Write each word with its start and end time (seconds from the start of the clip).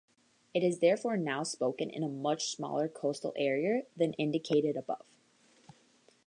It 0.55 0.63
is 0.63 0.79
therefore 0.79 1.15
now 1.15 1.43
spoken 1.43 1.91
in 1.91 2.01
a 2.03 2.09
much 2.09 2.47
smaller 2.47 2.87
coastal 2.87 3.33
area 3.35 3.83
than 3.95 4.13
indicated 4.13 4.75
above. 4.75 5.05